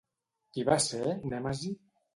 Qui 0.55 0.65
va 0.71 0.79
ser 0.87 1.15
Nèmesi? 1.35 1.75